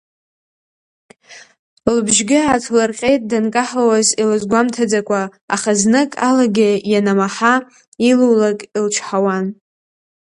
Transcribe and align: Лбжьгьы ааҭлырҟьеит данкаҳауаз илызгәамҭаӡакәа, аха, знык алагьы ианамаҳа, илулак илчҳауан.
Лбжьгьы 1.95 2.39
ааҭлырҟьеит 2.43 3.21
данкаҳауаз 3.29 4.07
илызгәамҭаӡакәа, 4.21 5.21
аха, 5.55 5.71
знык 5.79 6.11
алагьы 6.27 6.69
ианамаҳа, 6.91 7.55
илулак 8.09 8.59
илчҳауан. 8.77 9.45